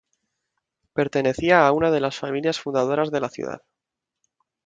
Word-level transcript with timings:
Pertenecía 0.93 1.67
a 1.67 1.71
una 1.71 1.91
de 1.91 1.99
las 1.99 2.17
familias 2.17 2.57
fundadoras 2.59 3.11
de 3.11 3.19
la 3.19 3.29
ciudad. 3.29 3.61